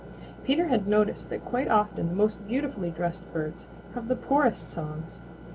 [0.43, 5.21] Peter had noticed that quite often the most beautifully dressed birds have the poorest songs.